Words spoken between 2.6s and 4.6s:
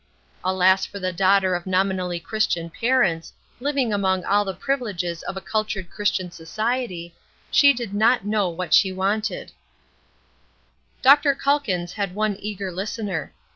parents, living among all the